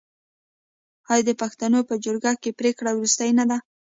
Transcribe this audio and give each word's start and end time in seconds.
آیا 1.11 1.23
د 1.27 1.29
پښتنو 1.41 1.79
په 1.89 1.93
جرګه 2.05 2.33
کې 2.41 2.57
پریکړه 2.59 2.91
وروستۍ 2.93 3.29
نه 3.37 3.43
وي؟ 3.49 3.57